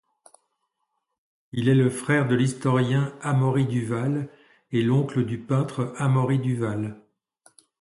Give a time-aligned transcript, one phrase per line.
[1.51, 4.29] Il est le frère de l'historien Amaury Duval
[4.71, 6.99] et l’oncle du peintre Amaury-Duval.